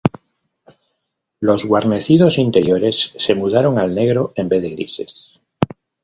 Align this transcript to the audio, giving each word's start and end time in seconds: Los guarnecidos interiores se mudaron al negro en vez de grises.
Los 1.39 1.67
guarnecidos 1.67 2.39
interiores 2.39 3.11
se 3.17 3.35
mudaron 3.35 3.77
al 3.77 3.93
negro 3.93 4.33
en 4.35 4.49
vez 4.49 4.63
de 4.63 4.69
grises. 4.71 5.43